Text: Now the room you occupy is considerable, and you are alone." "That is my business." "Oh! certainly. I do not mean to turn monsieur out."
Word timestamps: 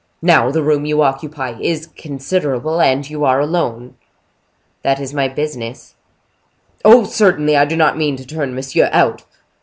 Now 0.23 0.49
the 0.49 0.63
room 0.63 0.87
you 0.87 1.03
occupy 1.03 1.59
is 1.59 1.85
considerable, 1.95 2.81
and 2.81 3.07
you 3.07 3.23
are 3.23 3.39
alone." 3.39 3.97
"That 4.81 4.99
is 4.99 5.13
my 5.13 5.27
business." 5.27 5.93
"Oh! 6.83 7.03
certainly. 7.03 7.55
I 7.55 7.65
do 7.65 7.75
not 7.77 7.99
mean 7.99 8.15
to 8.17 8.25
turn 8.25 8.55
monsieur 8.55 8.89
out." 8.93 9.25